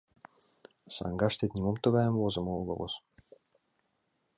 Саҥгаштет 0.95 1.51
нимом 1.55 1.77
тугайым 1.83 2.15
возымо 2.21 2.51
огылыс. 2.61 2.93